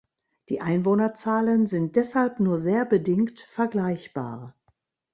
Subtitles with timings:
[0.49, 4.55] Die Einwohnerzahlen sind deshalb nur sehr bedingt vergleichbar.